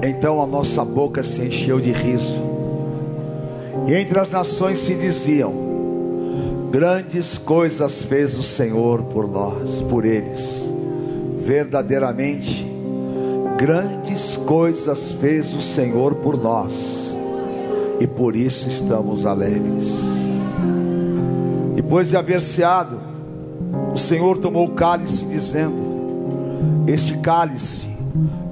Então 0.02 0.42
a 0.42 0.48
nossa 0.48 0.86
boca 0.86 1.22
se 1.22 1.42
encheu 1.42 1.82
de 1.82 1.92
riso, 1.92 2.42
e 3.86 3.94
entre 3.94 4.18
as 4.18 4.32
nações 4.32 4.80
se 4.80 4.96
diziam: 4.96 5.54
Grandes 6.72 7.38
coisas 7.38 8.04
fez 8.04 8.38
o 8.38 8.44
Senhor 8.44 9.04
por 9.04 9.28
nós, 9.28 9.82
por 9.84 10.06
eles. 10.06 10.74
Verdadeiramente, 11.42 12.75
grandes 13.58 14.36
coisas 14.36 15.14
fez 15.14 15.54
o 15.54 15.62
Senhor 15.62 16.16
por 16.16 16.38
nós, 16.42 17.16
e 18.00 18.06
por 18.06 18.36
isso 18.36 18.68
estamos 18.68 19.26
alegres. 19.26 20.04
Depois 21.76 22.10
de 22.10 22.18
haver 22.18 22.42
ceado, 22.42 23.00
o 23.94 23.98
Senhor 23.98 24.38
tomou 24.38 24.66
o 24.66 24.72
cálice, 24.72 25.26
dizendo: 25.26 26.86
Este 26.88 27.18
cálice 27.18 27.88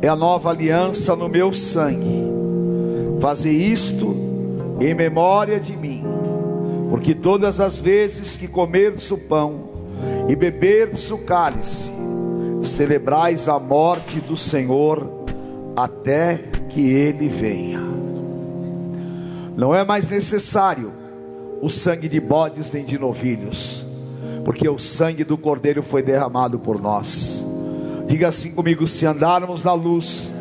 é 0.02 0.08
a 0.08 0.16
nova 0.16 0.50
aliança 0.50 1.16
no 1.16 1.28
meu 1.28 1.54
sangue. 1.54 2.24
Fazer 3.20 3.52
isto 3.52 4.16
em 4.80 4.94
memória 4.94 5.60
de 5.60 5.76
mim, 5.76 6.04
porque 6.90 7.14
todas 7.14 7.60
as 7.60 7.80
vezes 7.80 8.38
que 8.38 8.48
comerdes 8.48 9.10
o 9.12 9.18
pão 9.18 9.56
e 10.28 10.36
beberdes 10.36 11.10
o 11.12 11.18
cálice, 11.20 11.92
celebrais 12.64 13.48
a 13.48 13.60
morte 13.60 14.20
do 14.20 14.38
Senhor 14.38 15.26
até 15.76 16.40
que 16.70 16.82
ele 16.82 17.28
venha. 17.28 17.82
Não 19.56 19.74
é 19.74 19.84
mais 19.84 20.10
necessário 20.10 20.92
o 21.62 21.70
sangue 21.70 22.10
de 22.10 22.20
bodes 22.20 22.72
nem 22.72 22.84
de 22.84 22.98
novilhos, 22.98 23.86
porque 24.44 24.68
o 24.68 24.80
sangue 24.80 25.24
do 25.24 25.38
Cordeiro 25.38 25.84
foi 25.84 26.02
derramado 26.02 26.60
por 26.60 26.82
nós 26.82 27.46
Diga 28.14 28.28
assim 28.28 28.52
comigo: 28.52 28.86
se 28.86 29.08
andarmos 29.08 29.64
na 29.64 29.74
luz, 29.74 30.32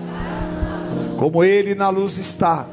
como 1.18 1.42
Ele 1.42 1.74
na 1.74 1.88
luz 1.88 2.18
está, 2.18 2.66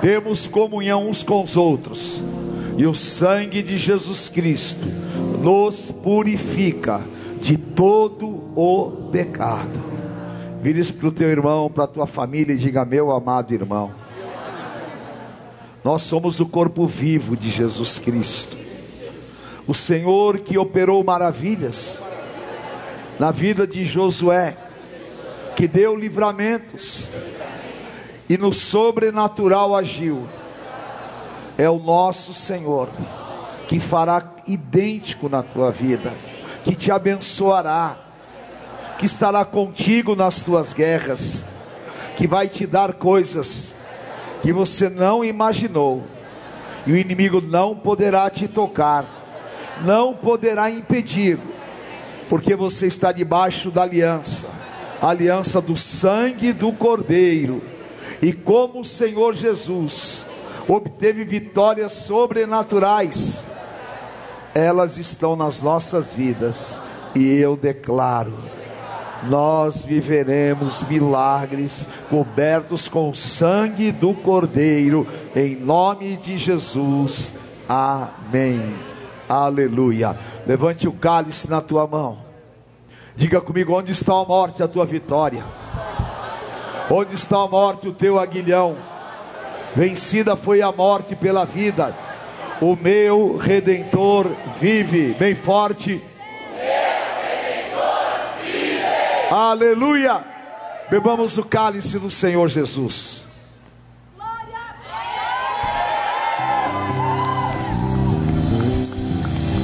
temos 0.00 0.46
comunhão 0.46 1.08
uns 1.08 1.22
com 1.22 1.42
os 1.42 1.58
outros, 1.58 2.22
e 2.78 2.86
o 2.86 2.94
sangue 2.94 3.62
de 3.62 3.76
Jesus 3.76 4.28
Cristo 4.28 4.86
nos 5.42 5.90
purifica 5.90 7.02
de 7.42 7.56
todo 7.56 8.40
o 8.54 9.08
pecado. 9.10 9.82
Vire 10.62 10.84
para 10.92 11.08
o 11.08 11.12
teu 11.12 11.28
irmão, 11.28 11.68
para 11.68 11.84
a 11.84 11.88
tua 11.88 12.06
família 12.06 12.54
e 12.54 12.56
diga: 12.56 12.84
Meu 12.84 13.10
amado 13.10 13.52
irmão, 13.52 13.92
nós 15.82 16.02
somos 16.02 16.38
o 16.38 16.46
corpo 16.46 16.86
vivo 16.86 17.36
de 17.36 17.50
Jesus 17.50 17.98
Cristo, 17.98 18.56
o 19.66 19.74
Senhor 19.74 20.38
que 20.38 20.56
operou 20.56 21.02
maravilhas 21.02 22.00
na 23.18 23.32
vida 23.32 23.66
de 23.66 23.84
Josué, 23.84 24.56
que 25.56 25.66
deu 25.66 25.96
livramentos 25.96 27.10
e 28.28 28.38
no 28.38 28.52
sobrenatural 28.52 29.74
agiu. 29.74 30.28
É 31.58 31.68
o 31.68 31.78
nosso 31.78 32.32
Senhor 32.32 32.88
que 33.68 33.80
fará 33.80 34.32
idêntico 34.46 35.28
na 35.28 35.42
tua 35.42 35.70
vida, 35.72 36.12
que 36.64 36.74
te 36.74 36.90
abençoará, 36.90 37.96
que 38.98 39.06
estará 39.06 39.44
contigo 39.44 40.14
nas 40.14 40.42
tuas 40.42 40.72
guerras, 40.72 41.44
que 42.16 42.26
vai 42.26 42.48
te 42.48 42.66
dar 42.66 42.92
coisas 42.94 43.76
que 44.42 44.52
você 44.52 44.88
não 44.88 45.24
imaginou, 45.24 46.04
e 46.86 46.92
o 46.92 46.96
inimigo 46.96 47.40
não 47.40 47.76
poderá 47.76 48.28
te 48.28 48.48
tocar, 48.48 49.06
não 49.84 50.14
poderá 50.14 50.70
impedir 50.70 51.38
porque 52.32 52.56
você 52.56 52.86
está 52.86 53.12
debaixo 53.12 53.70
da 53.70 53.82
aliança, 53.82 54.48
aliança 55.02 55.60
do 55.60 55.76
sangue 55.76 56.50
do 56.50 56.72
Cordeiro, 56.72 57.62
E 58.22 58.32
como 58.32 58.80
o 58.80 58.84
Senhor 58.84 59.34
Jesus 59.34 60.26
obteve 60.66 61.24
vitórias 61.24 61.92
sobrenaturais, 61.92 63.46
elas 64.54 64.98
estão 64.98 65.36
nas 65.36 65.62
nossas 65.62 66.12
vidas. 66.12 66.80
E 67.14 67.36
eu 67.38 67.56
declaro 67.56 68.32
nós 69.22 69.82
viveremos 69.82 70.82
milagres 70.84 71.88
cobertos 72.10 72.88
com 72.88 73.10
o 73.10 73.14
sangue 73.14 73.92
do 73.92 74.12
Cordeiro, 74.14 75.06
em 75.34 75.56
nome 75.56 76.16
de 76.16 76.36
Jesus. 76.36 77.34
Amém. 77.68 78.60
Aleluia. 79.28 80.18
Levante 80.46 80.88
o 80.88 80.92
cálice 80.92 81.48
na 81.48 81.60
tua 81.60 81.86
mão. 81.86 82.18
Diga 83.14 83.40
comigo: 83.40 83.72
onde 83.72 83.92
está 83.92 84.14
a 84.14 84.24
morte, 84.24 84.62
a 84.62 84.68
tua 84.68 84.84
vitória? 84.84 85.44
Onde 86.90 87.14
está 87.14 87.38
a 87.38 87.48
morte, 87.48 87.88
o 87.88 87.92
teu 87.92 88.18
aguilhão? 88.18 88.76
Vencida 89.74 90.36
foi 90.36 90.60
a 90.60 90.72
morte 90.72 91.14
pela 91.14 91.44
vida. 91.44 91.94
O 92.62 92.76
meu 92.76 93.36
redentor 93.36 94.30
vive. 94.60 95.14
Bem 95.14 95.34
forte. 95.34 96.00
Aleluia. 99.28 100.24
Bebamos 100.88 101.36
o 101.38 101.44
cálice 101.44 101.98
do 101.98 102.08
Senhor 102.08 102.48
Jesus. 102.48 103.24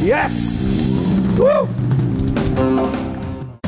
Yes! 0.04 0.58
Uh! 1.38 1.97